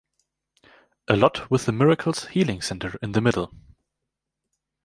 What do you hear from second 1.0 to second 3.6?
A lot with the Miracles Healing Center in the middle.